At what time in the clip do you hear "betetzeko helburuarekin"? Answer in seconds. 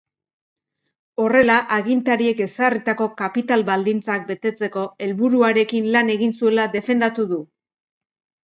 4.31-5.91